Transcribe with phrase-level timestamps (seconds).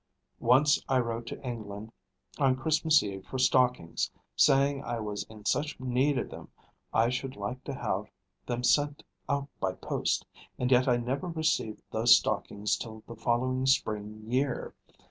[0.39, 1.91] Once I wrote to England
[2.39, 6.49] on Christmas Eve for stockings, saying I was in such need of them
[6.91, 8.05] I should like to have
[8.47, 10.25] them sent out by post;
[10.57, 14.73] and yet I never received those stockings till the following spring year.